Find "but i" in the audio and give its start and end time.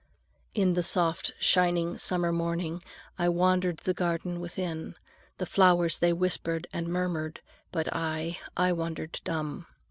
7.71-8.39